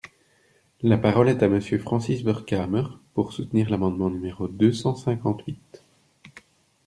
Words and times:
La 0.81 0.97
parole 0.97 1.29
est 1.29 1.43
à 1.43 1.47
Monsieur 1.47 1.77
Francis 1.77 2.23
Vercamer, 2.23 2.81
pour 3.13 3.33
soutenir 3.33 3.69
l’amendement 3.69 4.09
numéro 4.09 4.47
deux 4.47 4.73
cent 4.73 4.95
cinquante-huit. 4.95 5.83